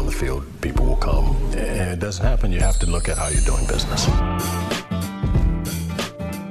[0.00, 1.36] on the field, people will come.
[1.52, 2.50] And it doesn't happen.
[2.52, 4.06] You have to look at how you're doing business.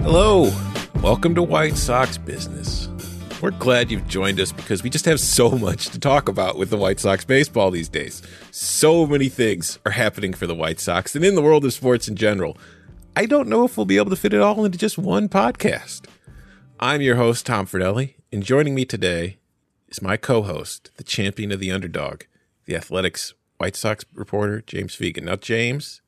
[0.03, 0.53] Hello.
[1.01, 2.89] Welcome to White Sox Business.
[3.41, 6.69] We're glad you've joined us because we just have so much to talk about with
[6.69, 8.21] the White Sox baseball these days.
[8.51, 12.07] So many things are happening for the White Sox and in the world of sports
[12.07, 12.55] in general.
[13.15, 16.05] I don't know if we'll be able to fit it all into just one podcast.
[16.79, 19.39] I'm your host, Tom Fornelli, and joining me today
[19.87, 22.23] is my co host, the champion of the underdog,
[22.65, 25.23] the Athletics White Sox reporter, James Fegan.
[25.23, 26.01] Now, James,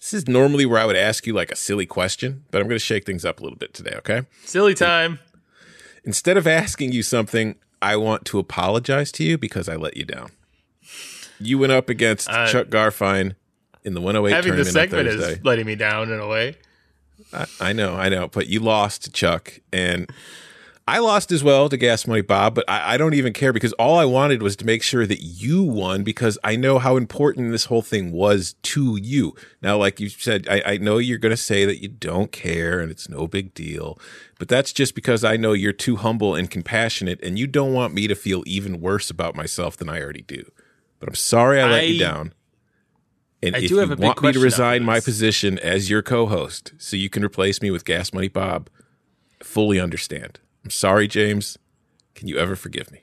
[0.00, 2.74] this is normally where I would ask you like a silly question, but I'm going
[2.78, 4.22] to shake things up a little bit today, okay?
[4.44, 5.20] Silly time.
[6.04, 10.04] Instead of asking you something, I want to apologize to you because I let you
[10.04, 10.30] down.
[11.38, 13.36] You went up against Uh, Chuck Garfien
[13.84, 15.32] in the 108 Having tournament this segment on Thursday.
[15.34, 16.56] is letting me down in a way.
[17.32, 20.10] I, I know, I know, but you lost to Chuck, and
[20.88, 22.54] I lost as well to Gas Money Bob.
[22.54, 25.20] But I, I don't even care because all I wanted was to make sure that
[25.20, 29.34] you won because I know how important this whole thing was to you.
[29.60, 32.80] Now, like you said, I, I know you're going to say that you don't care
[32.80, 33.98] and it's no big deal,
[34.38, 37.92] but that's just because I know you're too humble and compassionate, and you don't want
[37.92, 40.50] me to feel even worse about myself than I already do.
[41.00, 42.32] But I'm sorry I let you down.
[43.42, 45.90] And I if do you have a big want me to resign my position as
[45.90, 48.70] your co-host so you can replace me with Gas Money Bob,
[49.42, 50.40] fully understand.
[50.68, 51.56] I'm sorry, James.
[52.14, 53.00] Can you ever forgive me?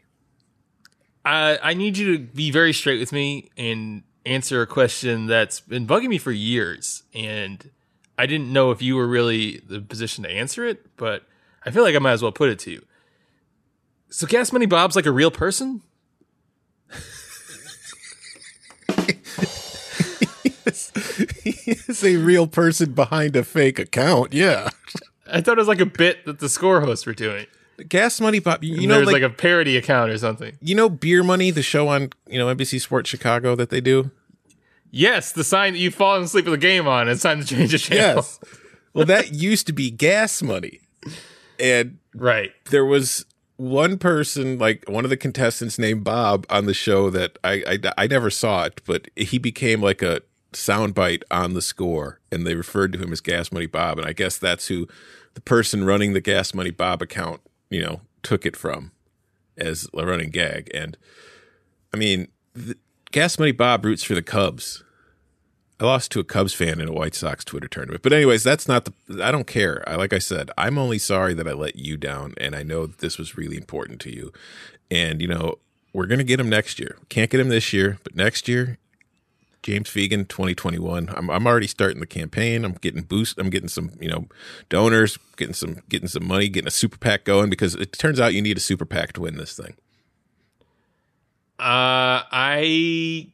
[1.26, 5.62] I, I need you to be very straight with me and answer a question that's
[5.62, 7.02] been bugging me for years.
[7.16, 7.72] And
[8.20, 11.24] I didn't know if you were really the position to answer it, but
[11.66, 12.86] I feel like I might as well put it to you.
[14.12, 15.82] So, Gas Money Bob's like a real person?
[21.44, 24.34] he is a real person behind a fake account.
[24.34, 24.70] Yeah.
[25.32, 27.48] I thought it was like a bit that the score hosts were doing.
[27.90, 30.58] Gas Money Bob, you, you You know, There's like, like, a parody account or something.
[30.62, 34.12] you know, Beer Money, the show on you know NBC Sports Chicago that they do.
[34.92, 37.10] Yes, the sign that you've fallen asleep with the game on.
[37.10, 38.16] It's time to change the channel.
[38.18, 38.40] Yes.
[38.94, 40.80] well, that used to be Gas Money,
[41.60, 42.52] and Right.
[42.72, 43.26] there was
[43.58, 47.92] one person, like one of the contestants named Bob on the show that I, I,
[48.04, 50.22] I never saw it, but he became like a
[50.56, 53.98] soundbite on the score and they referred to him as Gas Money Bob.
[53.98, 54.88] And I guess that's who
[55.34, 58.92] the person running the Gas Money Bob account, you know, took it from
[59.58, 60.70] as a running gag.
[60.74, 60.98] And
[61.94, 62.78] I mean, the,
[63.12, 64.84] Gas Money Bob roots for the Cubs.
[65.80, 68.02] I lost to a Cubs fan in a White Sox Twitter tournament.
[68.02, 69.84] But anyways, that's not the I don't care.
[69.88, 72.88] I like I said, I'm only sorry that I let you down and I know
[72.88, 74.32] that this was really important to you.
[74.90, 75.60] And you know,
[75.94, 76.98] we're going to get him next year.
[77.10, 78.78] Can't get him this year, but next year
[79.66, 81.10] James Fegan 2021.
[81.16, 82.64] I'm I'm already starting the campaign.
[82.64, 84.28] I'm getting boost I'm getting some, you know,
[84.70, 88.36] donors, getting some getting some money, getting a super PAC going because it turns out
[88.36, 89.74] you need a super PAC to win this thing.
[91.58, 93.30] Uh, I,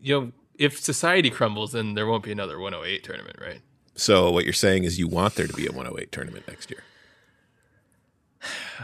[0.00, 3.60] you know, if society crumbles, then there won't be another 108 tournament, right?
[3.96, 6.82] So what you're saying is you want there to be a 108 tournament next year.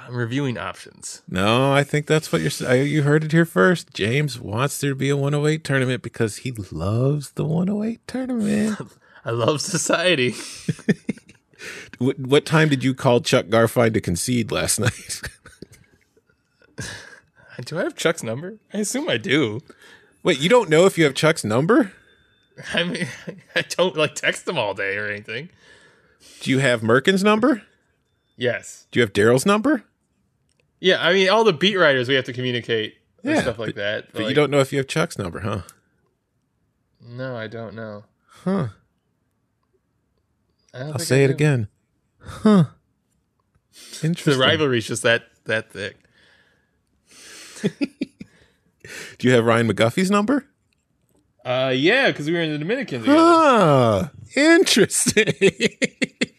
[0.06, 1.22] I'm reviewing options.
[1.28, 2.75] No, I think that's what you're.
[2.75, 3.93] You heard it here first.
[3.93, 8.78] James wants there to be a 108 tournament because he loves the 108 tournament.
[9.25, 10.34] I love society.
[11.99, 15.20] what, what time did you call Chuck Garfien to concede last night?
[17.65, 18.59] do I have Chuck's number?
[18.72, 19.60] I assume I do.
[20.22, 21.93] Wait, you don't know if you have Chuck's number?
[22.75, 23.09] I mean,
[23.54, 25.50] I don't like text him all day or anything.
[26.41, 27.62] Do you have Merkin's number?
[28.41, 28.87] Yes.
[28.91, 29.84] Do you have Daryl's number?
[30.81, 34.06] Yeah, I mean, all the beat writers we have to communicate and stuff like that.
[34.15, 35.61] But you like- don't know if you have Chuck's number, huh?
[37.06, 38.05] No, I don't know.
[38.27, 38.69] Huh.
[40.73, 41.69] I don't I'll say I it again.
[42.19, 42.65] Huh.
[44.03, 44.33] Interesting.
[44.33, 45.99] The rivalry's just that that thick.
[49.19, 50.47] Do you have Ryan McGuffey's number?
[51.45, 53.19] Uh, yeah, because we were in the Dominican together.
[53.21, 55.34] Ah, interesting.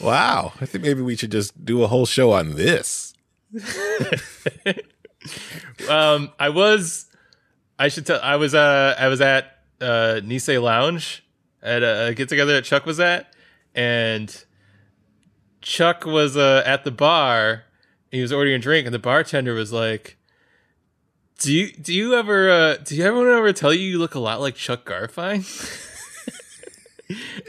[0.00, 0.52] wow.
[0.60, 3.14] I think maybe we should just do a whole show on this.
[5.88, 7.06] Um, I was,
[7.78, 11.24] I should tell, I was, uh, I was at uh Nisei Lounge
[11.62, 13.32] at a get together that Chuck was at,
[13.74, 14.44] and
[15.60, 17.64] Chuck was uh at the bar.
[18.10, 20.16] He was ordering a drink, and the bartender was like,
[21.38, 24.20] "Do you do you ever uh, do you everyone ever tell you you look a
[24.20, 25.42] lot like Chuck Garfien?"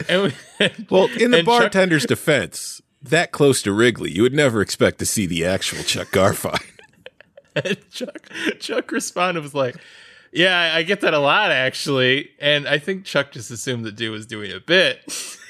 [0.10, 0.34] and
[0.90, 5.00] Well, in the and Chuck- bartender's defense, that close to Wrigley, you would never expect
[5.00, 6.62] to see the actual Chuck Garfien.
[7.56, 8.30] And Chuck
[8.60, 9.76] Chuck responded was like,
[10.32, 14.12] "Yeah, I- get that a lot actually." And I think Chuck just assumed the dude
[14.12, 14.98] was doing a bit.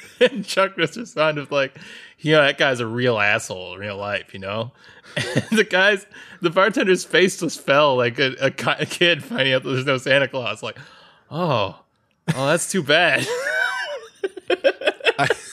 [0.19, 1.77] and Chuck just responded with like,
[2.19, 4.73] you know, that guy's a real asshole in real life, you know.
[5.15, 6.05] And the guys,
[6.41, 9.97] the bartender's face just fell like a, a, a kid finding out that there's no
[9.97, 10.61] Santa Claus.
[10.61, 10.77] Like,
[11.31, 11.79] oh,
[12.35, 13.25] oh, that's too bad.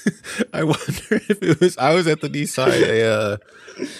[0.52, 1.76] I, wonder if it was.
[1.78, 3.36] I was at the Nisei a uh,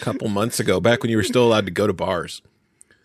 [0.01, 2.43] couple months ago, back when you were still allowed to go to bars,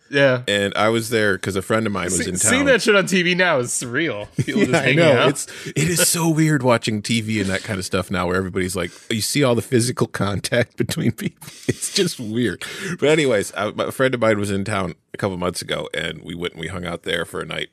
[0.09, 0.43] yeah.
[0.47, 2.51] and I was there because a friend of mine was See- in town.
[2.51, 4.27] seeing that shit on TV now is surreal.
[4.37, 5.11] People Yeah, just I know.
[5.13, 5.29] out.
[5.29, 8.75] It's it is so weird watching TV and that kind of stuff now, where everybody's
[8.75, 11.47] like, you see all the physical contact between people.
[11.67, 12.63] It's just weird.
[12.99, 16.21] But anyways, I, a friend of mine was in town a couple months ago, and
[16.23, 17.69] we went and we hung out there for a night.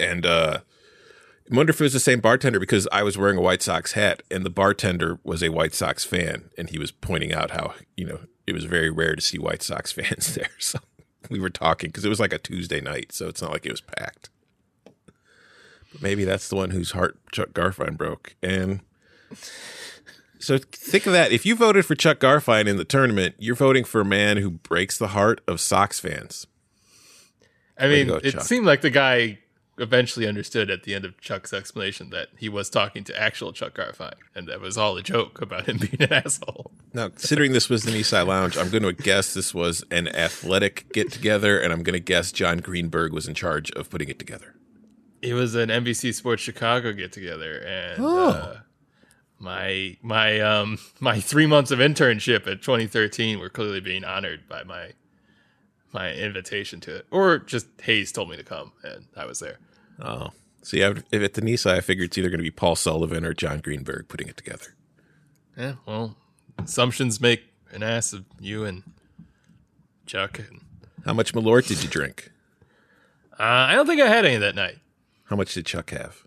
[0.00, 0.58] And uh,
[1.50, 3.92] I wonder if it was the same bartender because I was wearing a White Sox
[3.92, 7.74] hat, and the bartender was a White Sox fan, and he was pointing out how
[7.96, 10.50] you know it was very rare to see White Sox fans there.
[10.58, 10.78] So
[11.30, 13.72] we were talking because it was like a Tuesday night, so it's not like it
[13.72, 14.30] was packed.
[15.92, 18.34] But maybe that's the one whose heart Chuck Garfien broke.
[18.42, 18.80] And
[20.38, 21.30] so think of that.
[21.30, 24.50] If you voted for Chuck Garfien in the tournament, you're voting for a man who
[24.50, 26.46] breaks the heart of Sox fans.
[27.78, 29.40] I mean, go, it seemed like the guy
[29.78, 33.74] eventually understood at the end of Chuck's explanation that he was talking to actual Chuck
[33.74, 36.70] Garfien, and that was all a joke about him being an asshole.
[36.92, 40.92] Now, considering this was the Nisei Lounge, I'm going to guess this was an athletic
[40.92, 44.18] get together, and I'm going to guess Jon Greenberg was in charge of putting it
[44.18, 44.54] together.
[45.22, 48.28] It was an NBC Sports Chicago get together, and Oh.
[48.30, 48.56] uh,
[49.40, 54.62] my my um my three months of internship at 2013 were clearly being honored by
[54.64, 54.92] my
[55.94, 59.58] my invitation to it, or just Hayes told me to come, and I was there.
[60.00, 60.30] Oh,
[60.62, 63.24] see, I if at the Nisei, I figured it's either going to be Paul Sullivan
[63.24, 64.74] or Jon Greenberg putting it together.
[65.56, 66.16] Yeah, well,
[66.58, 68.82] assumptions make an ass of you and
[70.04, 70.38] Chuck.
[70.40, 70.60] And,
[71.06, 72.30] How much Malort did you drink?
[73.38, 74.78] uh, I don't think I had any that night.
[75.26, 76.24] How much did Chuck have?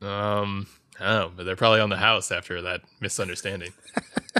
[0.00, 0.66] Um,
[1.00, 3.72] Oh, but they're probably on the house after that misunderstanding.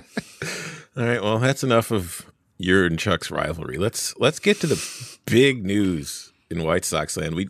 [0.96, 2.26] All right, well, that's enough of
[2.58, 3.78] your and Chuck's rivalry.
[3.78, 7.34] Let's let's get to the big news in White Sox land.
[7.34, 7.49] We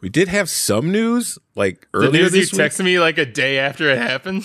[0.00, 2.50] we did have some news like The earlier news you week.
[2.50, 4.44] texted me like a day after it happened.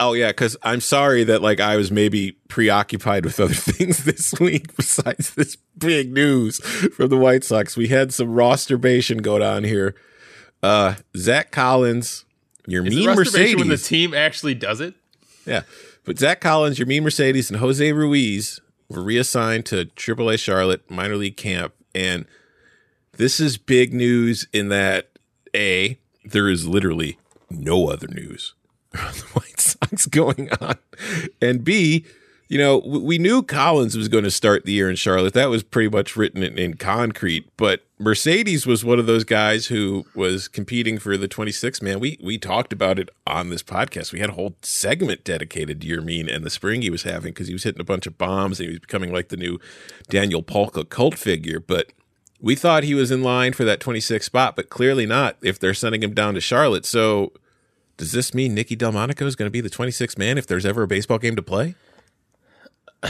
[0.00, 4.34] Oh yeah, because I'm sorry that like I was maybe preoccupied with other things this
[4.40, 7.76] week besides this big news from the White Sox.
[7.76, 9.94] We had some rosterbation going on here.
[10.64, 12.24] Uh Zack Collins,
[12.66, 14.94] your Is mean the restoration when the team actually does it?
[15.46, 15.62] yeah.
[16.04, 21.36] But Zack Collins, Yermin Mercedes, and Jose Ruiz were reassigned to AAA Charlotte minor league
[21.36, 21.74] camp.
[21.94, 22.26] And
[23.12, 25.10] this is big news in that
[25.54, 27.18] A, there is literally
[27.50, 28.54] no other news
[28.98, 30.78] on the White Sox going on.
[31.40, 32.04] And B,
[32.48, 35.34] you know, we knew Collins was going to start the year in Charlotte.
[35.34, 37.46] That was pretty much written in, concrete.
[37.58, 42.00] But Mercedes was one of those guys who was competing for the 26 man.
[42.00, 44.12] We we talked about it on this podcast.
[44.12, 47.48] We had a whole segment dedicated to Yermin and the spring he was having because
[47.48, 49.58] he was hitting a bunch of bombs and he was becoming like the new
[50.08, 51.60] Daniel Palka cult figure.
[51.60, 51.92] But
[52.40, 55.74] we thought he was in line for that 26 spot, but clearly not if they're
[55.74, 56.86] sending him down to Charlotte.
[56.86, 57.32] So
[57.98, 60.84] does this mean Nicky Delmonico is going to be the 26th man if there's ever
[60.84, 61.74] a baseball game to play?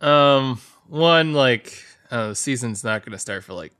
[0.00, 1.82] Um, one like
[2.12, 3.72] uh, the season's not going to start for like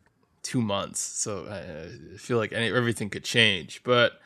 [0.43, 3.83] two months, so I, I feel like any, everything could change.
[3.85, 4.21] But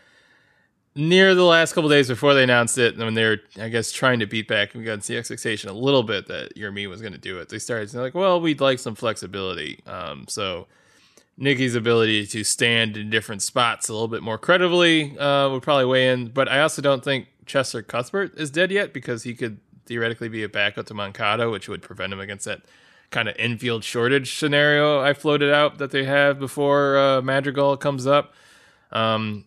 [0.95, 3.93] near the last couple days before they announced it, and when they were, I guess,
[3.93, 7.19] trying to beat back got the expectation a little bit that Yermin was going to
[7.19, 10.67] do it, they started saying like, "Well, we'd like some flexibility." Um, so
[11.37, 15.87] Nicky's ability to stand in different spots a little bit more credibly uh, would probably
[15.87, 16.29] weigh in.
[16.29, 20.43] But I also don't think Cheslor Cuthbert is dead yet because he could theoretically be
[20.43, 22.63] a backup to Moncada, which would prevent him against that
[23.11, 28.07] kind of infield shortage scenario I floated out that they have before uh, Madrigal comes
[28.07, 28.35] up.
[28.91, 29.45] Um,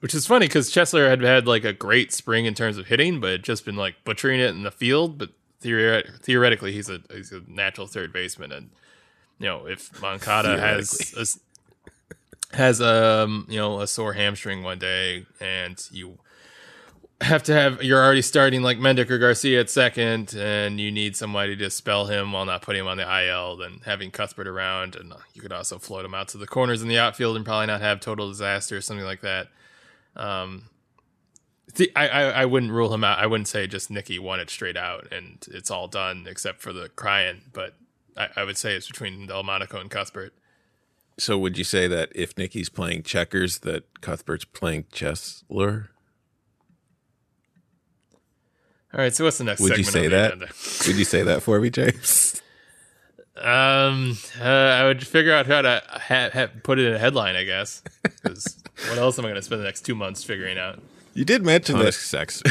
[0.00, 3.20] which is funny because Cheslor had had like a great spring in terms of hitting,
[3.20, 5.18] but just been like butchering it in the field.
[5.18, 5.30] But
[5.62, 8.70] theoret- theoretically, he's a he's a natural third baseman, and
[9.38, 11.40] you know if Moncada has
[12.52, 16.18] a has um you know a sore hamstring one day, and you
[17.20, 21.16] have to have you're already starting like Mendick or Garcia at second, and you need
[21.16, 23.56] somebody to spell him while not putting him on the IL.
[23.56, 26.88] Then having Cuthbert around, and you could also float him out to the corners in
[26.88, 29.48] the outfield and probably not have total disaster or something like that.
[30.14, 30.68] Um,
[31.94, 33.18] I, I I wouldn't rule him out.
[33.18, 36.72] I wouldn't say just Nicky won it straight out and it's all done except for
[36.72, 37.42] the crying.
[37.52, 37.74] But
[38.16, 40.34] I, I would say it's between Delmonico and Cuthbert.
[41.18, 45.88] So would you say that if Nicky's playing checkers, that Cuthbert's playing Cheslor?
[48.96, 49.14] All right.
[49.14, 49.60] So what's the next?
[49.60, 50.26] Would you say that?
[50.32, 50.46] agenda?
[50.86, 52.40] Would you say that for me, James?
[53.36, 57.36] Um, uh, I would figure out how to ha- ha- put it in a headline,
[57.36, 57.82] I guess.
[58.22, 58.56] 'Cause
[58.88, 60.80] what else am I going to spend the next two months figuring out?
[61.12, 62.42] You did mention Ton that sex.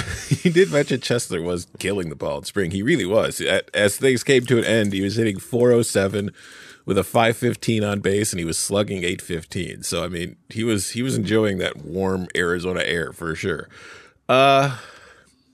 [0.46, 2.70] you did mention Cheslor was killing the ball in spring.
[2.72, 3.42] He really was.
[3.74, 6.32] As things came to an end, he was hitting 407
[6.86, 9.82] with a 515 on base, and he was slugging 815.
[9.84, 13.70] So I mean, he was he was enjoying that warm Arizona air for sure.
[14.30, 14.78] Uh,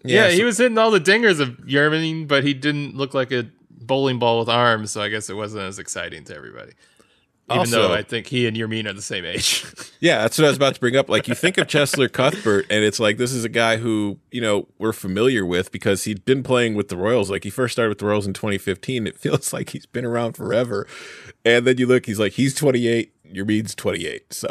[0.03, 3.31] Yeah, he so- was hitting all the dingers of Yermin, but he didn't look like
[3.31, 6.71] a bowling ball with arms, so I guess it wasn't as exciting to everybody.
[7.49, 9.65] Even Also- though I think he and Yermin are the same age.
[10.03, 11.09] Yeah, that's what I was about to bring up.
[11.09, 14.41] Like you think of Cheslor Cuthbert, and it's like this is a guy who you
[14.41, 17.29] know we're familiar with because he'd been playing with the Royals.
[17.29, 19.05] Like he first started with the Royals in 2015.
[19.05, 20.87] It feels like he's been around forever.
[21.45, 23.13] And then you look, he's like he's 28.
[23.31, 24.33] Yermin's 28.
[24.33, 24.47] So,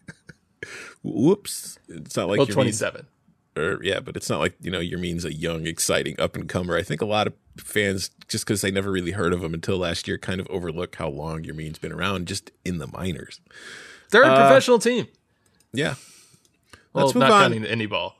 [1.04, 3.06] whoops, it's not like well, Yermin's- 27.
[3.56, 6.76] Or yeah, but it's not like you know Yermin's a young, exciting up and comer.
[6.76, 9.76] I think a lot of fans, just because they never really heard of him until
[9.78, 13.40] last year, kind of overlook how long Yermin's been around just in the minors.
[14.10, 15.08] They're Uh, a professional team.
[15.72, 15.94] Yeah,
[16.92, 17.42] Well, let's move not on.
[17.52, 18.16] counting the indie ball.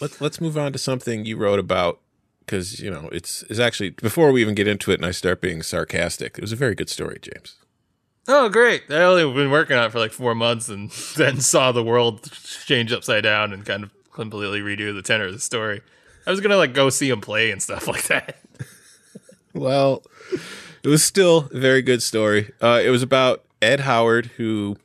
[0.00, 2.00] let's let's move on to something you wrote about
[2.40, 5.40] because you know it's it's actually before we even get into it and I start
[5.40, 6.36] being sarcastic.
[6.36, 7.56] It was a very good story, James.
[8.28, 8.84] Oh, great.
[8.90, 12.30] I only been working on it for like four months and then saw the world
[12.66, 15.80] change upside down and kind of completely redo the tenor of the story.
[16.26, 18.40] I was to like go see him play and stuff like that.
[19.54, 20.02] Well,
[20.82, 22.52] it was still a very good story.
[22.60, 24.76] Uh, it was about Ed Howard, who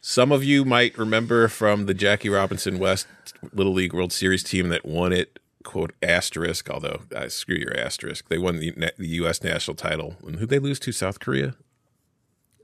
[0.00, 3.06] some of you might remember from the Jackie Robinson West
[3.52, 5.38] Little League World Series team that won it.
[5.64, 9.42] "Quote asterisk." Although uh, screw your asterisk, they won the the U.S.
[9.42, 10.16] national title.
[10.26, 10.92] And who they lose to?
[10.92, 11.56] South Korea.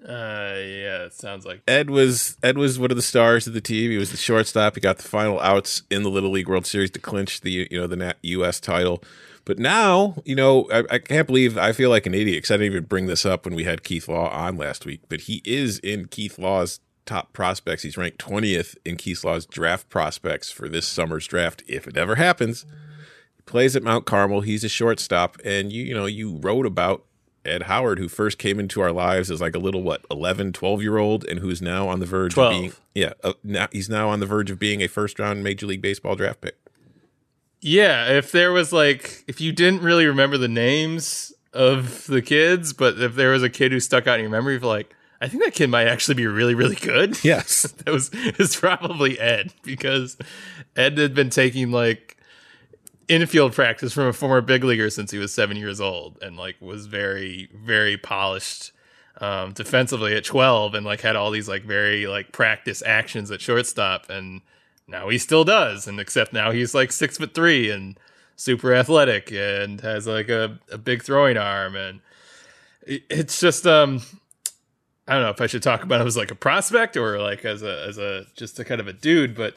[0.04, 1.62] Uh, yeah, it sounds like.
[1.66, 3.90] Ed was Ed was one of the stars of the team.
[3.90, 4.74] He was the shortstop.
[4.74, 7.80] He got the final outs in the Little League World Series to clinch the you
[7.80, 8.60] know the U.S.
[8.60, 9.02] title.
[9.46, 12.54] But now, you know, I, I can't believe I feel like an idiot because I
[12.54, 15.00] didn't even bring this up when we had Keith Law on last week.
[15.08, 17.82] But he is in Keith Law's top prospects.
[17.82, 22.16] He's ranked twentieth in Keith Law's draft prospects for this summer's draft, if it ever
[22.16, 22.66] happens.
[23.36, 24.42] He plays at Mount Carmel.
[24.42, 27.04] He's a shortstop, and you you know you wrote about
[27.44, 30.82] Ed Howard, who first came into our lives as like a little what 11, 12
[30.82, 32.52] year old, and who's now on the verge 12.
[32.52, 35.42] of being yeah, uh, now he's now on the verge of being a first round
[35.42, 36.56] Major League Baseball draft pick.
[37.60, 42.72] Yeah, if there was like, if you didn't really remember the names of the kids,
[42.72, 45.28] but if there was a kid who stuck out in your memory, for like, I
[45.28, 47.22] think that kid might actually be really, really good.
[47.24, 50.18] Yes, that was it's probably Ed because
[50.76, 52.13] Ed had been taking like
[53.08, 56.56] infield practice from a former big leaguer since he was seven years old and like
[56.60, 58.72] was very very polished
[59.20, 63.40] um, defensively at 12 and like had all these like very like practice actions at
[63.40, 64.40] shortstop and
[64.86, 67.98] now he still does and except now he's like six foot three and
[68.36, 72.00] super athletic and has like a, a big throwing arm and
[72.86, 74.00] it, it's just um
[75.06, 77.44] I don't know if I should talk about him as like a prospect or like
[77.44, 79.54] as a as a just a kind of a dude, but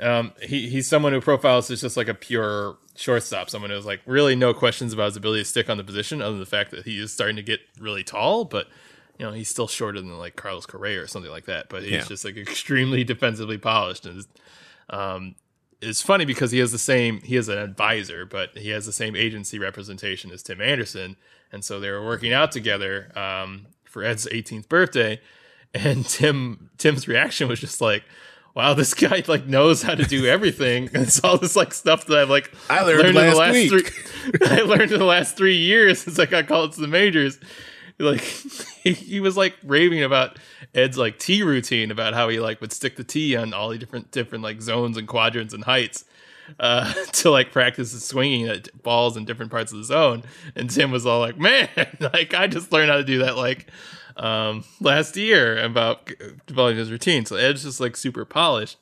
[0.00, 4.00] um, he he's someone who profiles as just like a pure shortstop, someone who's like
[4.06, 6.70] really no questions about his ability to stick on the position, other than the fact
[6.72, 8.66] that he is starting to get really tall, but
[9.18, 11.68] you know he's still shorter than like Carlos Correa or something like that.
[11.68, 12.04] But he's Yeah.
[12.04, 14.24] just like extremely defensively polished, and
[14.90, 15.34] um,
[15.80, 18.92] it's funny because he has the same he has an advisor, but he has the
[18.92, 21.16] same agency representation as Tim Anderson,
[21.52, 25.20] and so they were working out together um, for Ed's 18th birthday,
[25.74, 28.04] and Tim Tim's reaction was just like.
[28.56, 30.88] Wow, this guy like knows how to do everything.
[30.94, 33.68] It's all this like stuff that I've like I learned last week.
[33.68, 34.40] three.
[34.46, 37.38] I learned in the last three years since I got called to the majors.
[37.98, 38.20] Like
[38.82, 40.38] he, he was like raving about
[40.74, 43.76] Ed's like tee routine about how he like would stick the tee on all the
[43.76, 46.06] different different like zones and quadrants and heights
[46.58, 50.22] uh, to like practice his swinging at balls in different parts of the zone.
[50.54, 51.68] And Tim was all like, "Man,
[52.00, 53.70] like I just learned how to do that like
[54.16, 56.10] um, last year about
[56.46, 58.78] developing his routine." So Ed's just like super polished,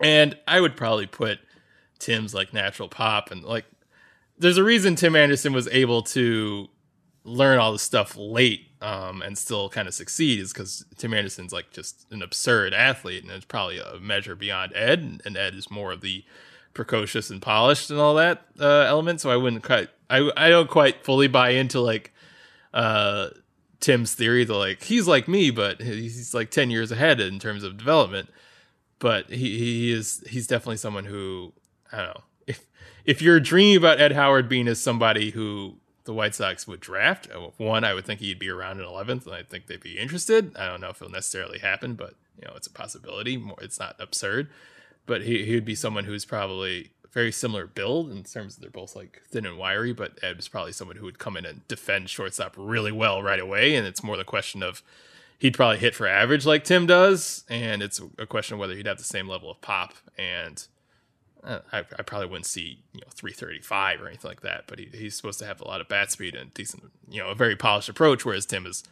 [0.00, 1.38] and I would probably put
[1.98, 3.66] Tim's like natural pop and like
[4.38, 6.68] there's a reason Tim Anderson was able to
[7.24, 11.52] learn all this stuff late um, and still kind of succeed is because Tim Anderson's
[11.52, 15.54] like just an absurd athlete and it's probably a measure beyond Ed and, and Ed
[15.54, 16.24] is more of the
[16.72, 19.20] precocious and polished and all that uh, element.
[19.20, 22.14] So I wouldn't quite I I don't quite fully buy into like
[22.72, 23.28] uh,
[23.80, 27.64] Tim's theory that like he's like me, but he's like ten years ahead in terms
[27.64, 28.28] of development.
[28.98, 31.52] But he he is he's definitely someone who
[31.90, 32.66] I don't know if
[33.04, 37.28] if you're dreaming about Ed Howard being as somebody who the White Sox would draft,
[37.34, 39.98] uh, one I would think he'd be around in eleventh, and I think they'd be
[39.98, 40.56] interested.
[40.56, 43.36] I don't know if it'll necessarily happen, but you know it's a possibility.
[43.38, 44.50] More, it's not absurd,
[45.06, 48.70] but he he would be someone who's probably very similar build in terms of they're
[48.70, 49.92] both like thin and wiry.
[49.92, 53.40] But Ed is probably someone who would come in and defend shortstop really well right
[53.40, 54.82] away, and it's more the question of
[55.38, 58.86] he'd probably hit for average like Tim does, and it's a question of whether he'd
[58.86, 59.94] have the same level of pop.
[60.16, 60.64] And
[61.42, 64.88] uh, I, I probably wouldn't see you know 335 or anything like that, but he,
[64.92, 67.56] he's supposed to have a lot of bat speed and decent, you know, a very
[67.56, 68.24] polished approach.
[68.24, 68.84] Whereas Tim is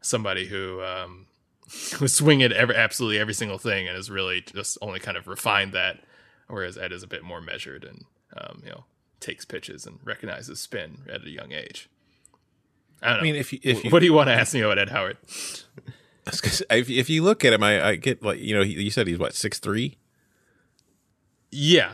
[0.00, 1.26] somebody who um,
[2.00, 5.72] was swinging every absolutely every single thing and has really just only kind of refined
[5.72, 6.00] that.
[6.48, 8.04] Whereas Ed is a bit more measured and
[8.36, 8.84] um, you know
[9.20, 11.88] takes pitches and recognizes spin at a young age.
[13.00, 13.20] I don't know.
[13.20, 14.90] I mean, if you, if you, what do you want to ask me about Ed
[14.90, 15.16] Howard?
[16.26, 19.06] if, if you look at him, I, I get like you know he, you said
[19.06, 19.98] he's what six three.
[21.50, 21.92] Yeah,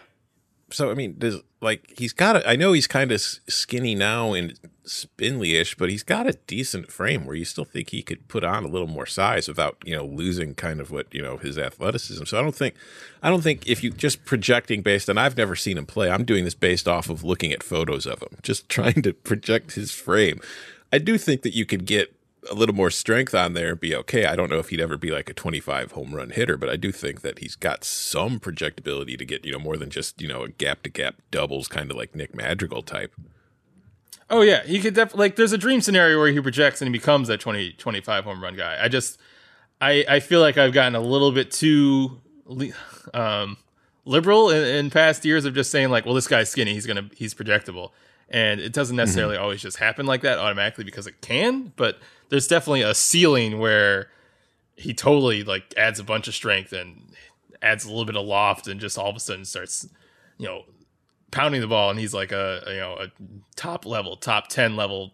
[0.70, 4.32] So I mean, does like he's got a, I know he's kind of skinny now
[4.32, 8.44] and spindly-ish, but he's got a decent frame where you still think he could put
[8.44, 11.58] on a little more size without you know losing kind of what you know his
[11.58, 12.24] athleticism.
[12.24, 12.74] So I don't think
[13.22, 16.10] I don't think if you just projecting based on I've never seen him play.
[16.10, 19.72] I'm doing this based off of looking at photos of him, just trying to project
[19.72, 20.40] his frame.
[20.92, 22.14] I do think that you could get
[22.50, 24.26] a little more strength on there be okay.
[24.26, 26.76] I don't know if he'd ever be like a 25 home run hitter, but I
[26.76, 30.28] do think that he's got some projectability to get, you know, more than just, you
[30.28, 33.14] know, a gap to gap doubles kind of like Nick Madrigal type.
[34.30, 35.36] Oh yeah, he could definitely like.
[35.36, 38.56] There's a dream scenario where he projects and he becomes that 20, 25 home run
[38.56, 38.78] guy.
[38.80, 39.18] I just,
[39.80, 42.20] I, I feel like I've gotten a little bit too,
[43.14, 43.56] um,
[44.04, 47.08] liberal in, in past years of just saying like, well, this guy's skinny, he's gonna,
[47.16, 47.92] he's projectable,
[48.30, 51.72] and it doesn't necessarily always just happen like that automatically because it can.
[51.76, 54.10] But there's definitely a ceiling where
[54.76, 57.12] he totally like adds a bunch of strength and
[57.62, 59.88] adds a little bit of loft and just all of a sudden starts,
[60.36, 60.64] you know,
[61.30, 61.90] pounding the ball.
[61.90, 63.08] And he's like a, a, you know a
[63.56, 65.12] top level top 10 level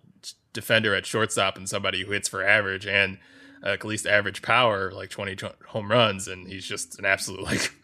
[0.52, 3.18] defender at shortstop and somebody who hits for average and
[3.64, 5.36] uh, at least average power like 20
[5.68, 6.26] home runs.
[6.26, 7.74] And he's just an absolute like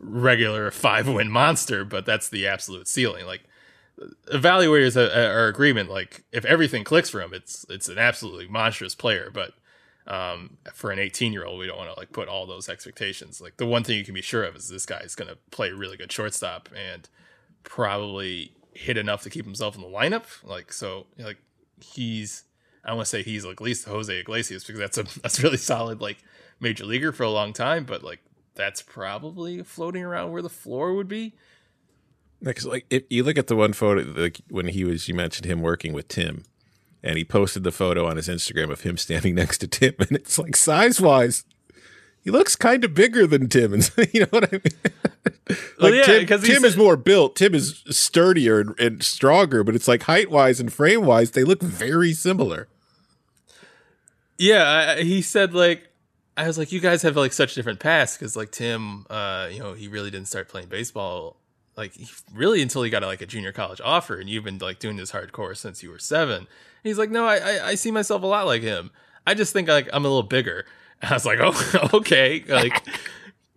[0.00, 3.26] regular five win monster but that's the absolute ceiling.
[3.26, 3.44] Like
[4.32, 8.94] evaluators are, are agreement like if everything clicks for him it's it's an absolutely monstrous
[8.94, 9.52] player but
[10.06, 13.40] um, for an 18 year old, we don't want to like put all those expectations.
[13.40, 15.38] Like the one thing you can be sure of is this guy is going to
[15.50, 17.08] play really good shortstop and
[17.62, 20.24] probably hit enough to keep himself in the lineup.
[20.42, 21.38] Like so, like
[21.80, 22.44] he's
[22.84, 25.56] I want to say he's like at least Jose Iglesias because that's a that's really
[25.56, 26.18] solid like
[26.58, 28.20] major leaguer for a long time, but like
[28.54, 31.34] that's probably floating around where the floor would be.
[32.42, 35.46] Because like if you look at the one photo like when he was you mentioned
[35.46, 36.44] him working with Tim
[37.02, 40.12] and he posted the photo on his Instagram of him standing next to Tim and
[40.12, 41.44] it's like size wise
[42.24, 44.92] he looks kind of bigger than Tim and you know what I mean?
[45.48, 49.74] Like Well, yeah, Tim, Tim is more built Tim is sturdier and, and stronger but
[49.74, 52.68] it's like height wise and frame wise they look very similar.
[54.38, 55.92] Yeah, I, he said like
[56.36, 59.58] I was like, you guys have like such different paths because like Tim, uh, you
[59.58, 61.36] know, he really didn't start playing baseball
[61.76, 61.94] like
[62.32, 65.12] really until he got like a junior college offer, and you've been like doing this
[65.12, 66.38] hardcore since you were seven.
[66.38, 66.48] And
[66.82, 68.90] he's like, no, I, I I see myself a lot like him.
[69.26, 70.66] I just think like I'm a little bigger.
[71.00, 72.82] And I was like, oh, okay, like.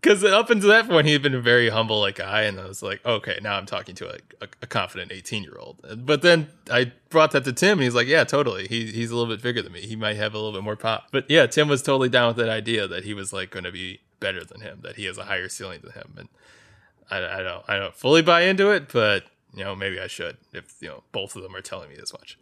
[0.01, 2.67] Because up until that point, he had been a very humble like guy, and I
[2.67, 5.81] was like, okay, now I'm talking to a, a, a confident 18 year old.
[6.05, 8.67] But then I brought that to Tim, and he's like, yeah, totally.
[8.67, 9.81] He, he's a little bit bigger than me.
[9.81, 11.07] He might have a little bit more pop.
[11.11, 13.71] But yeah, Tim was totally down with that idea that he was like going to
[13.71, 16.13] be better than him, that he has a higher ceiling than him.
[16.17, 16.29] And
[17.09, 20.37] I, I don't, I don't fully buy into it, but you know, maybe I should
[20.53, 22.37] if you know both of them are telling me this much.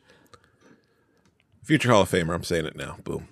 [1.63, 3.27] future Hall of Famer I'm saying it now boom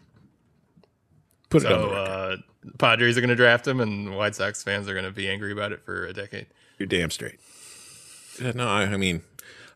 [1.51, 2.37] put it on the uh,
[2.77, 5.51] Padres are going to draft him, and White Sox fans are going to be angry
[5.51, 6.47] about it for a decade.
[6.77, 7.39] You're damn straight.
[8.41, 9.21] Yeah, no, I, I mean,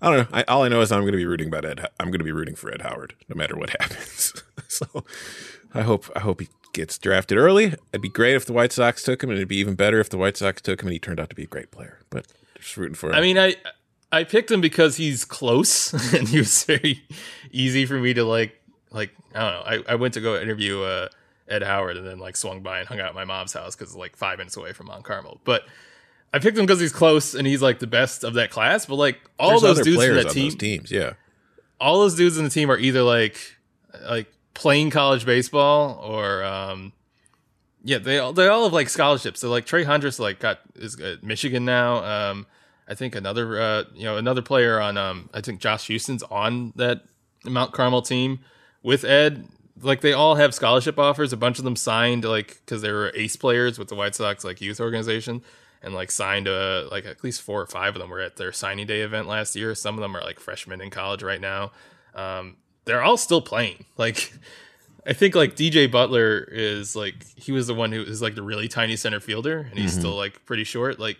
[0.01, 0.37] I don't know.
[0.37, 1.85] I, all I know is I'm going to be rooting about Ed.
[1.99, 4.33] I'm going to be rooting for Ed Howard, no matter what happens.
[4.67, 5.03] so,
[5.73, 7.73] I hope I hope he gets drafted early.
[7.91, 10.09] It'd be great if the White Sox took him, and it'd be even better if
[10.09, 11.99] the White Sox took him and he turned out to be a great player.
[12.09, 13.15] But just rooting for him.
[13.15, 13.55] I mean, I
[14.11, 17.03] I picked him because he's close and he was very
[17.51, 18.61] easy for me to like.
[18.91, 19.83] Like I don't know.
[19.89, 21.09] I, I went to go interview uh,
[21.49, 23.89] Ed Howard and then like swung by and hung out at my mom's house because
[23.89, 25.41] it's like five minutes away from Mount Carmel.
[25.43, 25.63] But
[26.33, 28.85] I picked him because he's close and he's like the best of that class.
[28.85, 30.91] But like all There's those dudes in that team, teams.
[30.91, 31.13] Yeah,
[31.79, 33.37] all those dudes in the team are either like
[34.07, 36.91] like playing college baseball or um
[37.83, 39.41] yeah they all they all have like scholarships.
[39.41, 42.03] So like trey Hundress like got is at michigan now.
[42.03, 42.47] Um
[42.87, 46.71] i think another uh you know another player on um i think josh houston's on
[46.75, 47.01] that
[47.43, 48.39] mount carmel team
[48.83, 49.47] with ed.
[49.81, 53.11] Like they all have scholarship offers a bunch of them signed like because they were
[53.13, 55.41] ace players with the white sox like youth organization
[55.81, 58.53] and like signed a like at least four or five of them were at their
[58.53, 59.75] signing day event last year.
[59.75, 61.71] Some of them are like freshmen in college right now.
[62.13, 63.85] Um they're all still playing.
[63.97, 64.33] Like
[65.07, 68.43] I think like DJ Butler is like he was the one who is like the
[68.43, 69.99] really tiny center fielder and he's mm-hmm.
[69.99, 70.99] still like pretty short.
[70.99, 71.17] Like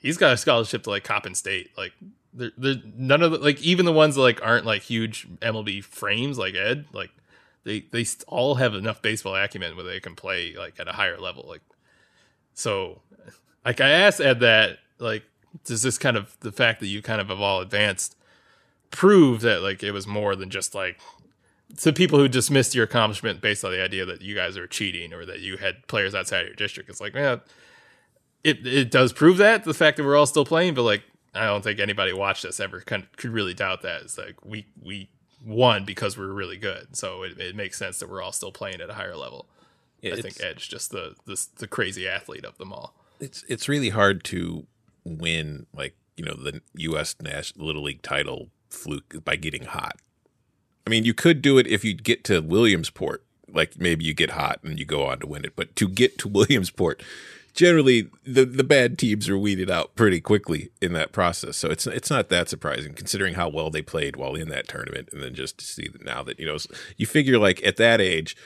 [0.00, 1.70] he's got a scholarship to like Coppin State.
[1.76, 1.92] Like
[2.32, 5.84] they're, they're none of the like even the ones that like aren't like huge MLB
[5.84, 7.10] frames like Ed, like
[7.64, 11.18] they they all have enough baseball acumen where they can play like at a higher
[11.18, 11.44] level.
[11.46, 11.62] Like
[12.54, 13.02] so,
[13.64, 15.24] like I asked Ed that like
[15.64, 18.16] does this kind of the fact that you kind of have all advanced
[18.90, 20.98] prove that like it was more than just like
[21.76, 25.12] to people who dismissed your accomplishment based on the idea that you guys are cheating
[25.12, 26.88] or that you had players outside your district.
[26.88, 27.40] It's like, man,
[28.44, 31.02] it it does prove that the fact that we're all still playing, but like
[31.34, 34.02] I don't think anybody watched us ever kind of could really doubt that.
[34.02, 35.10] It's like we we
[35.44, 38.80] won because we're really good, so it, it makes sense that we're all still playing
[38.80, 39.46] at a higher level.
[40.00, 42.94] Yeah, I think Edge just the, the the crazy athlete of them all.
[43.20, 44.66] it's it's really hard to
[45.04, 47.16] win like you know the U.S.
[47.20, 49.96] National Little League title fluke by getting hot.
[50.86, 54.30] I mean, you could do it if you get to Williamsport, like maybe you get
[54.30, 55.54] hot and you go on to win it.
[55.54, 57.02] But to get to Williamsport,
[57.52, 61.56] generally the the bad teams are weeded out pretty quickly in that process.
[61.56, 65.08] So it's it's not that surprising considering how well they played while in that tournament,
[65.12, 66.56] and then just to see that now that you know
[66.96, 68.36] you figure like at that age.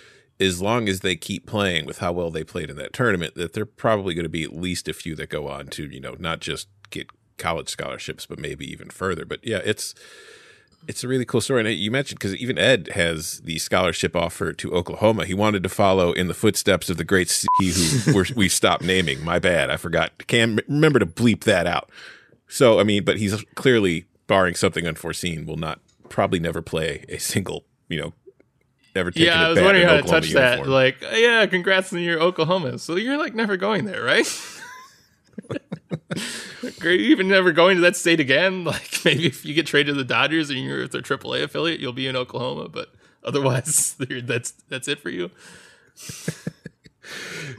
[0.40, 3.52] As long as they keep playing with how well they played in that tournament, that
[3.52, 6.16] they're probably going to be at least a few that go on to, you know,
[6.18, 7.06] not just get
[7.38, 9.24] college scholarships, but maybe even further.
[9.24, 9.94] But yeah, it's
[10.88, 11.60] it's a really cool story.
[11.60, 15.24] And you mentioned because even Ed has the scholarship offer to Oklahoma.
[15.24, 18.82] He wanted to follow in the footsteps of the great C who we're, we stopped
[18.82, 19.24] naming.
[19.24, 20.26] My bad, I forgot.
[20.26, 21.90] Can remember to bleep that out.
[22.48, 27.18] So I mean, but he's clearly barring something unforeseen will not probably never play a
[27.18, 28.12] single you know
[28.94, 29.26] never take a.
[29.26, 30.66] Yeah, I was wondering how to touch that.
[30.66, 32.78] Like, yeah, congrats on your Oklahoma.
[32.78, 34.26] So you're like never going there, right?
[36.82, 38.64] Are you even never going to that state again?
[38.72, 41.80] Like maybe if you get traded to the Dodgers and you're with their AAA affiliate,
[41.80, 42.68] you'll be in Oklahoma.
[42.68, 42.92] But
[43.24, 45.30] otherwise, that's that's it for you.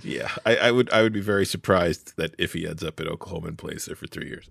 [0.02, 3.08] Yeah, I, I would I would be very surprised that if he ends up at
[3.08, 4.50] Oklahoma and plays there for three years.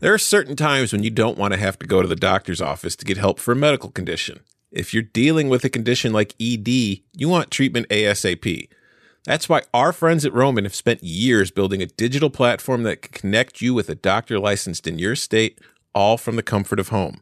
[0.00, 2.60] There are certain times when you don't want to have to go to the doctor's
[2.60, 4.40] office to get help for a medical condition.
[4.70, 8.68] If you're dealing with a condition like ED, you want treatment ASAP.
[9.24, 13.12] That's why our friends at Roman have spent years building a digital platform that can
[13.12, 15.58] connect you with a doctor licensed in your state,
[15.94, 17.20] all from the comfort of home.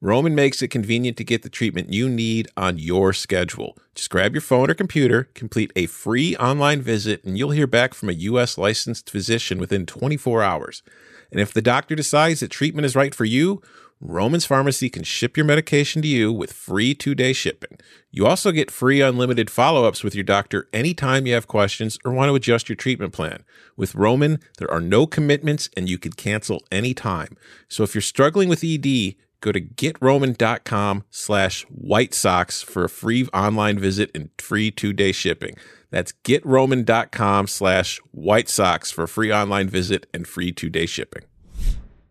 [0.00, 3.76] Roman makes it convenient to get the treatment you need on your schedule.
[3.96, 7.94] Just grab your phone or computer, complete a free online visit, and you'll hear back
[7.94, 8.56] from a U.S.
[8.56, 10.84] licensed physician within 24 hours.
[11.32, 13.60] And if the doctor decides that treatment is right for you,
[14.00, 17.78] Roman's Pharmacy can ship your medication to you with free two day shipping.
[18.12, 22.12] You also get free unlimited follow ups with your doctor anytime you have questions or
[22.12, 23.44] want to adjust your treatment plan.
[23.76, 27.36] With Roman, there are no commitments and you can cancel anytime.
[27.68, 33.26] So if you're struggling with ED, go to getroman.com slash white socks for a free
[33.34, 35.56] online visit and free two day shipping.
[35.90, 41.24] That's getroman.com slash white socks for a free online visit and free two day shipping.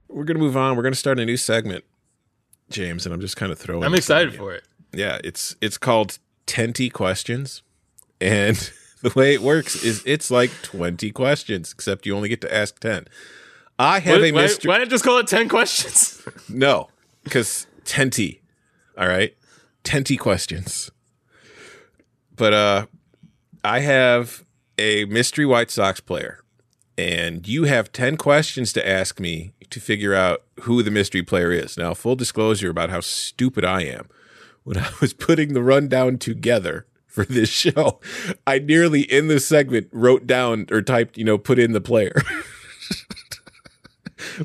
[0.10, 0.76] We're going to move on.
[0.76, 1.84] We're going to start a new segment,
[2.70, 3.84] James, and I'm just kind of throwing.
[3.84, 4.64] I'm excited for it.
[4.94, 7.62] Yeah, it's it's called Tenty Questions,
[8.22, 8.56] and
[9.02, 12.80] the way it works is it's like 20 questions, except you only get to ask
[12.80, 13.06] 10.
[13.80, 14.70] I have Why, a why, mystery.
[14.70, 16.26] why not just call it ten questions?
[16.50, 16.88] No,
[17.24, 18.42] because Tenty.
[18.98, 19.36] All right,
[19.84, 20.90] Tenty questions.
[22.36, 22.86] But uh,
[23.64, 24.46] I have
[24.80, 26.40] a mystery White Sox player,
[26.98, 31.52] and you have ten questions to ask me to figure out who the mystery player
[31.52, 31.78] is.
[31.78, 34.08] Now, full disclosure about how stupid I am.
[34.64, 38.00] When I was putting the rundown together for this show,
[38.46, 42.14] I nearly in this segment wrote down or typed, you know, put in the player.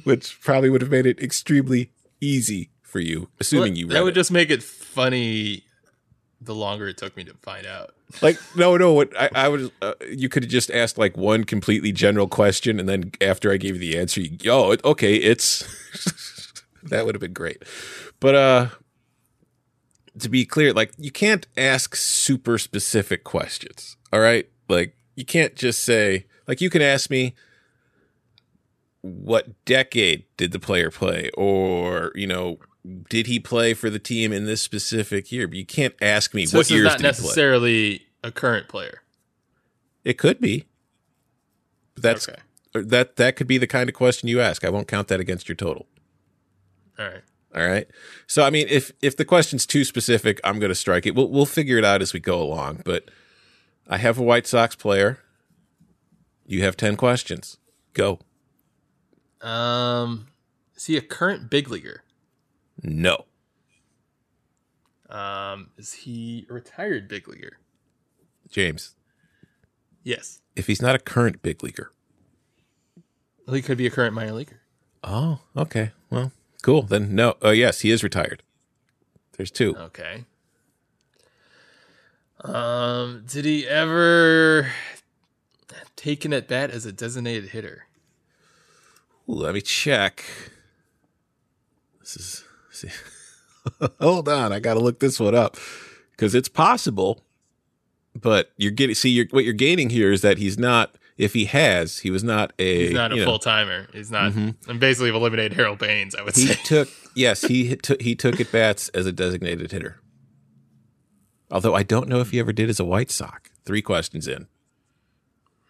[0.04, 4.12] Which probably would have made it extremely easy for you, assuming you read that would
[4.12, 4.20] it.
[4.20, 5.64] just make it funny.
[6.44, 7.94] The longer it took me to find out.
[8.20, 11.44] like no no what i, I would uh, you could have just asked like one
[11.44, 15.64] completely general question and then after i gave you the answer you oh okay it's
[16.82, 17.62] that would have been great.
[18.20, 18.66] But uh
[20.18, 24.48] to be clear like you can't ask super specific questions all right?
[24.68, 27.34] Like you can't just say like you can ask me
[29.00, 31.30] what decade did the player play?
[31.34, 32.58] Or you know
[33.08, 36.46] did he play for the team in this specific year but you can't ask me
[36.46, 39.02] So what years not did he play necessarily a current player.
[40.04, 40.64] It could be.
[41.94, 42.40] But that's Okay.
[42.74, 44.64] that that could be the kind of question you ask.
[44.64, 45.86] I won't count that against your total.
[46.98, 47.22] All right.
[47.54, 47.86] All right.
[48.26, 51.14] So I mean if if the question's too specific, I'm going to strike it.
[51.14, 53.10] We'll we'll figure it out as we go along, but
[53.88, 55.18] I have a White Sox player.
[56.46, 57.58] You have 10 questions.
[57.94, 58.18] Go.
[59.40, 60.28] Um,
[60.76, 62.02] is he a current big leaguer?
[62.80, 63.24] No.
[65.10, 67.58] Um, is he a retired big leaguer?
[68.50, 68.94] James,
[70.02, 70.40] Yes.
[70.56, 71.92] if he's not a current big leaguer.
[73.46, 74.60] Well, he could be a current minor leaguer.
[75.04, 75.92] Oh, okay.
[76.10, 76.32] Well,
[76.62, 76.82] cool.
[76.82, 77.34] Then no.
[77.42, 78.42] Oh, yes, he is retired.
[79.36, 79.76] There's two.
[79.76, 80.24] Okay.
[82.44, 84.70] Um, did he ever
[85.96, 87.86] taken at bat as a designated hitter?
[89.28, 90.24] Ooh, let me check.
[92.00, 92.44] This is
[92.88, 93.86] see.
[94.00, 95.56] Hold on, I got to look this one up
[96.12, 97.24] because it's possible.
[98.14, 100.96] But you're getting see you're, what you're gaining here is that he's not.
[101.18, 102.86] If he has, he was not a.
[102.86, 103.86] He's not a full timer.
[103.92, 104.32] He's not.
[104.34, 106.14] I'm basically eliminated Harold Baines.
[106.14, 106.54] I would He say.
[106.64, 110.00] took yes, he took he took at bats as a designated hitter.
[111.50, 113.50] Although I don't know if he ever did as a White Sox.
[113.64, 114.46] Three questions in.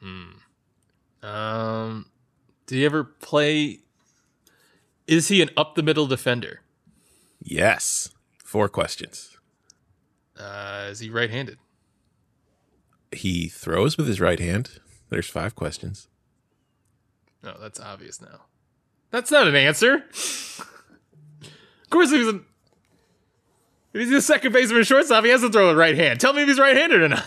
[0.01, 1.27] Hmm.
[1.27, 2.07] Um,
[2.67, 3.81] did he ever play?
[5.07, 6.62] Is he an up the middle defender?
[7.43, 8.11] Yes,
[8.45, 9.37] four questions.
[10.39, 11.59] Uh, is he right handed?
[13.11, 14.81] He throws with his right hand.
[15.11, 16.09] There's five questions.
[17.43, 18.43] No, that's obvious now.
[19.11, 19.97] That's not an answer.
[19.97, 22.41] of course, if he's a
[23.93, 26.21] he's a second baseman and shortstop, he has to throw with right hand.
[26.21, 27.27] Tell me if he's right handed or not.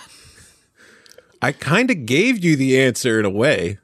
[1.41, 3.77] I kind of gave you the answer in a way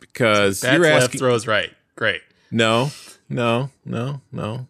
[0.00, 1.18] because Bats you're left, asking.
[1.20, 1.70] throws right.
[1.94, 2.22] Great.
[2.50, 2.90] No,
[3.28, 4.66] no, no, no.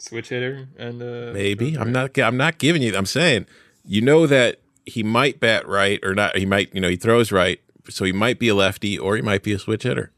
[0.00, 2.18] Switch hitter and uh, Maybe I'm not.
[2.18, 2.96] I'm not giving you.
[2.96, 3.46] I'm saying
[3.84, 6.36] you know that he might bat right or not.
[6.36, 6.74] He might.
[6.74, 9.52] You know, he throws right, so he might be a lefty or he might be
[9.52, 10.10] a switch hitter.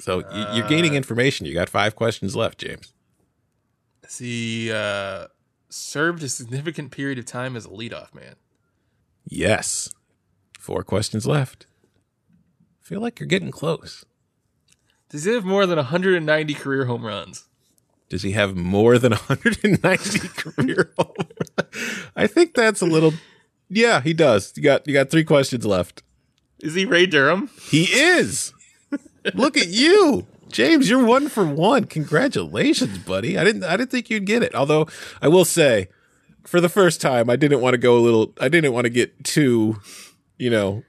[0.00, 1.44] So y- you're gaining information.
[1.46, 2.92] You got five questions left, James.
[4.02, 5.26] Has he uh,
[5.68, 8.36] served a significant period of time as a leadoff man?
[9.28, 9.94] Yes,
[10.58, 11.66] four questions left.
[12.80, 14.04] Feel like you're getting close.
[15.10, 17.46] Does he have more than 190 career home runs?
[18.14, 21.26] Does he have more than 190 career home?
[22.14, 23.12] I think that's a little.
[23.68, 24.52] Yeah, he does.
[24.54, 26.04] You got you got three questions left.
[26.60, 27.50] Is he Ray Durham?
[27.60, 28.52] He is.
[29.34, 30.88] Look at you, James.
[30.88, 31.86] You're one for one.
[31.86, 33.36] Congratulations, buddy.
[33.36, 34.54] I didn't I didn't think you'd get it.
[34.54, 34.86] Although
[35.20, 35.88] I will say,
[36.44, 38.32] for the first time, I didn't want to go a little.
[38.40, 39.80] I didn't want to get too,
[40.38, 40.84] you know,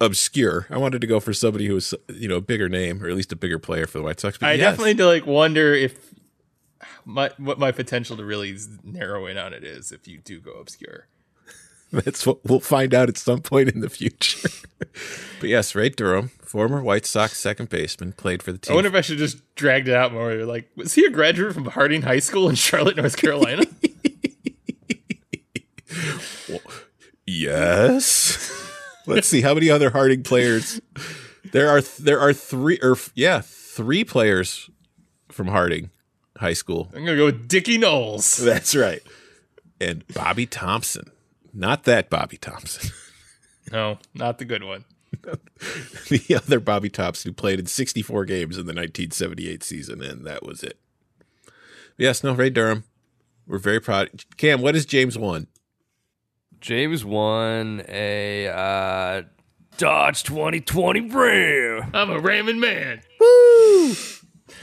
[0.00, 0.66] obscure.
[0.70, 3.16] I wanted to go for somebody who was you know a bigger name or at
[3.16, 4.38] least a bigger player for the White Sox.
[4.38, 4.60] But I yes.
[4.60, 6.14] definitely do like wonder if
[7.04, 10.52] my what my potential to really narrow in on it is if you do go
[10.52, 11.06] obscure.
[11.92, 14.48] That's what we'll find out at some point in the future.
[15.40, 18.72] but yes, Ray Durham, former White Sox second baseman, played for the team.
[18.72, 20.34] I wonder if I should just dragged it out more.
[20.44, 23.64] Like, was he a graduate from Harding High School in Charlotte, North Carolina?
[27.26, 28.53] yes.
[29.06, 30.80] Let's see how many other Harding players.
[31.52, 34.70] There are there are three or yeah three players
[35.30, 35.90] from Harding
[36.38, 36.90] High School.
[36.94, 38.36] I'm gonna go with Dickie Knowles.
[38.44, 39.02] That's right.
[39.80, 41.10] And Bobby Thompson,
[41.52, 42.90] not that Bobby Thompson,
[43.70, 44.84] No, not the good one.
[46.08, 50.44] the other Bobby Thompson who played in 64 games in the 1978 season, and that
[50.44, 50.78] was it.
[51.96, 52.84] Yes, no, Ray Durham.
[53.46, 54.24] We're very proud.
[54.36, 55.46] Cam, what is James one?
[56.64, 59.22] James won a uh,
[59.76, 61.90] Dodge 2020 Ram.
[61.92, 63.02] I'm a ramming man.
[63.20, 63.92] Woo!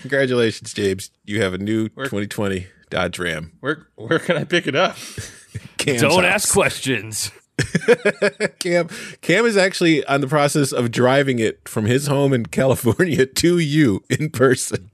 [0.01, 1.11] Congratulations, James.
[1.25, 3.51] You have a new 2020 Dodge Ram.
[3.59, 4.95] Where where can I pick it up?
[5.77, 6.45] Cam's Don't house.
[6.45, 7.29] ask questions.
[8.57, 8.89] Cam.
[9.21, 13.59] Cam is actually on the process of driving it from his home in California to
[13.59, 14.89] you in person.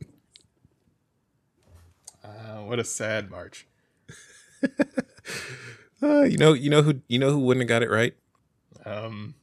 [2.21, 3.65] Uh, what a sad march.
[6.01, 8.13] Uh, you know, you know who you know who wouldn't have got it right.
[8.85, 9.33] Um,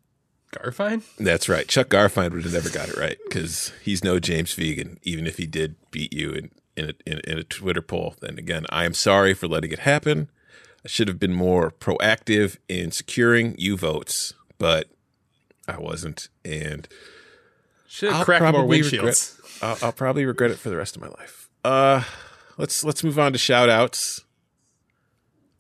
[0.52, 1.02] Garfien.
[1.18, 1.66] That's right.
[1.66, 5.36] Chuck Garfien would have never got it right because he's no James Fegan, even if
[5.36, 8.14] he did beat you in in a, in, in a Twitter poll.
[8.20, 10.30] Then again, I am sorry for letting it happen.
[10.84, 14.90] I should have been more proactive in securing you votes, but
[15.66, 16.86] I wasn't, and
[17.88, 18.92] Should have I'll cracked more windshields.
[18.92, 21.48] regret- I'll, I'll probably regret it for the rest of my life.
[21.64, 22.02] Uh,
[22.58, 24.23] let's let's move on to shout outs.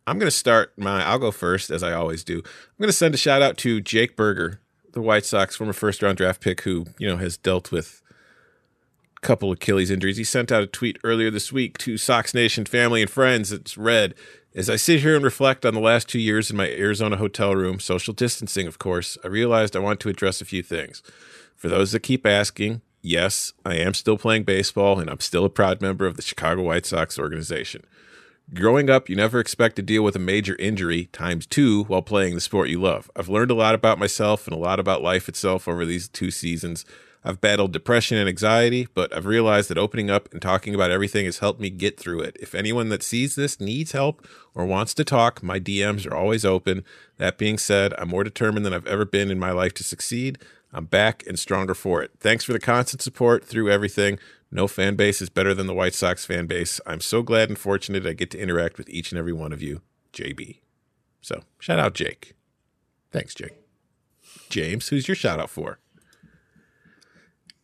[0.06, 2.38] I'm going to start my, I'll go first as I always do.
[2.38, 4.60] I'm going to send a shout out to Jake Burger,
[4.92, 8.02] the White Sox former first round draft pick who, you know, has dealt with
[9.16, 10.18] a couple Achilles injuries.
[10.18, 13.50] He sent out a tweet earlier this week to Sox Nation family and friends.
[13.50, 14.14] It's read,
[14.54, 17.56] as I sit here and reflect on the last two years in my Arizona hotel
[17.56, 21.02] room, social distancing, of course, I realized I want to address a few things.
[21.56, 25.50] For those that keep asking, yes, I am still playing baseball and I'm still a
[25.50, 27.84] proud member of the Chicago White Sox organization.
[28.52, 32.34] Growing up, you never expect to deal with a major injury times two while playing
[32.34, 33.10] the sport you love.
[33.16, 36.30] I've learned a lot about myself and a lot about life itself over these two
[36.30, 36.84] seasons.
[37.24, 41.24] I've battled depression and anxiety, but I've realized that opening up and talking about everything
[41.24, 42.36] has helped me get through it.
[42.38, 46.44] If anyone that sees this needs help or wants to talk, my DMs are always
[46.44, 46.84] open.
[47.16, 50.38] That being said, I'm more determined than I've ever been in my life to succeed.
[50.70, 52.10] I'm back and stronger for it.
[52.20, 54.18] Thanks for the constant support through everything.
[54.54, 56.80] No fan base is better than the White Sox fan base.
[56.86, 59.60] I'm so glad and fortunate I get to interact with each and every one of
[59.60, 59.82] you.
[60.12, 60.60] JB.
[61.20, 62.34] So shout out Jake.
[63.10, 63.56] Thanks, Jake.
[64.48, 65.80] James, who's your shout out for?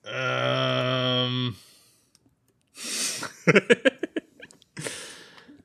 [0.04, 1.56] Um,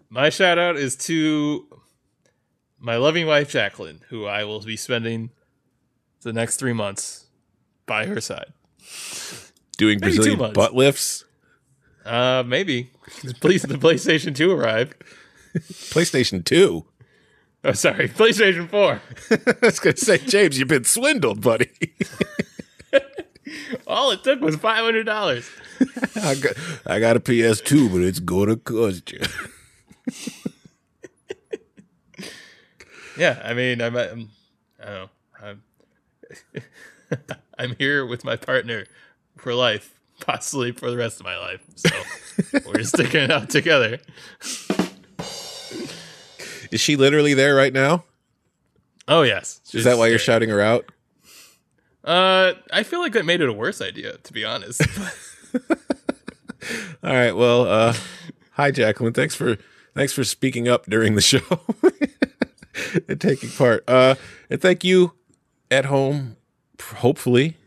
[0.10, 1.66] my shout out is to
[2.80, 5.32] my loving wife Jacqueline, who I will be spending
[6.22, 7.26] the next three months
[7.88, 8.54] by her side.
[9.78, 11.26] Doing Maybe Brazilian butt lifts.
[12.06, 12.92] Uh, maybe.
[13.42, 14.96] Please, the PlayStation Two arrived.
[15.56, 16.86] PlayStation 2.
[17.64, 19.02] Oh, sorry, PlayStation Four.
[19.32, 21.72] I was going to say, James, you've been swindled, buddy.
[23.88, 25.50] All it took was five hundred dollars.
[26.16, 26.54] I got,
[26.86, 29.22] I got a PS2, but it's going to cost you.
[33.18, 34.30] Yeah, I mean, I'm, I'm
[34.82, 35.10] I don't know,
[35.42, 35.64] I'm,
[37.58, 38.86] I'm here with my partner
[39.38, 41.62] for life, possibly for the rest of my life.
[41.76, 41.90] So
[42.66, 44.00] we're sticking it out together.
[46.72, 48.04] Is she literally there right now?
[49.08, 50.92] Oh yes, Is that why you're shouting her out?
[52.04, 54.82] Uh, I feel like that made it a worse idea, to be honest.
[57.04, 57.34] All right.
[57.34, 57.94] Well, uh,
[58.54, 59.14] hi, Jacqueline.
[59.14, 59.58] Thanks for
[59.94, 61.40] thanks for speaking up during the show
[63.08, 63.84] and taking part.
[63.88, 64.16] Uh,
[64.50, 65.14] and thank you
[65.70, 66.38] at home.
[66.98, 67.58] Hopefully,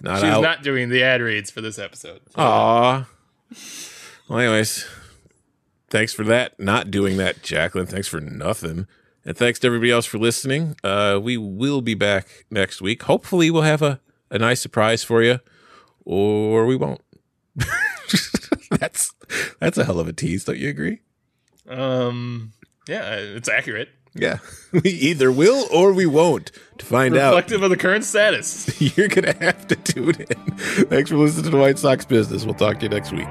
[0.00, 0.42] not She's out.
[0.42, 2.20] not doing the ad reads for this episode.
[2.36, 3.06] Aw.
[4.28, 4.86] Well, anyways,
[5.88, 6.58] thanks for that.
[6.58, 7.86] Not doing that, Jacqueline.
[7.86, 8.86] Thanks for nothing.
[9.24, 10.76] And thanks to everybody else for listening.
[10.82, 13.02] Uh, we will be back next week.
[13.02, 15.40] Hopefully, we'll have a, a nice surprise for you,
[16.04, 17.02] or we won't.
[18.70, 19.12] that's
[19.58, 21.00] that's a hell of a tease, don't you agree?
[21.68, 22.52] Um,
[22.88, 24.38] yeah, it's accurate, Yeah,
[24.72, 26.52] we either will or we won't.
[26.78, 28.80] To find out, reflective of the current status.
[28.96, 30.56] you're gonna have to tune in.
[30.86, 32.44] Thanks for listening to the White Sox Business.
[32.44, 33.28] We'll talk to you next week.